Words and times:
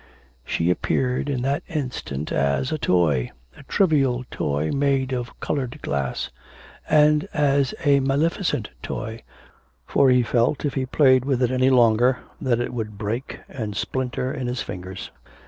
She 0.43 0.71
appeared 0.71 1.29
in 1.29 1.43
that 1.43 1.61
instant 1.67 2.31
as 2.31 2.71
a 2.71 2.79
toy, 2.79 3.29
a 3.55 3.61
trivial 3.61 4.25
toy 4.31 4.71
made 4.71 5.13
of 5.13 5.39
coloured 5.39 5.79
glass; 5.83 6.31
and 6.89 7.27
as 7.35 7.75
a 7.85 7.99
maleficent 7.99 8.69
toy, 8.81 9.21
for 9.85 10.09
he 10.09 10.23
felt 10.23 10.65
if 10.65 10.73
he 10.73 10.87
played 10.87 11.23
with 11.23 11.43
it 11.43 11.51
any 11.51 11.69
longer 11.69 12.17
that 12.41 12.59
it 12.59 12.73
would 12.73 12.97
break 12.97 13.41
and 13.47 13.77
splinter 13.77 14.33
in 14.33 14.47
his 14.47 14.63
fingers. 14.63 15.11